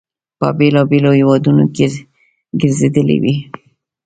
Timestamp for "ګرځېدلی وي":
2.61-3.35